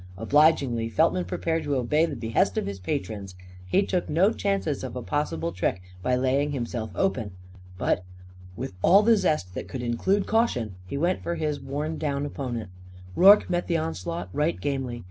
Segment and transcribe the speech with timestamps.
[0.17, 3.35] Obligingly, Feltman prepared to obey the behest of his patrons.
[3.67, 7.33] He took no chances of a possible trick by laying himself open.
[7.77, 8.03] But,
[8.55, 12.71] with all the zest that could include caution, he went for his worn down opponent.
[13.15, 14.99] Rorke met the onslaught right gamely.